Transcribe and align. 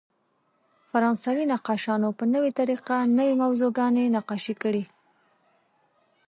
فرانسوي 0.89 1.45
نقاشانو 1.53 2.09
په 2.17 2.23
نوې 2.33 2.51
طریقه 2.59 2.97
نوې 3.17 3.33
موضوعګانې 3.43 4.03
نقاشي 4.15 4.55
کړې. 4.63 4.83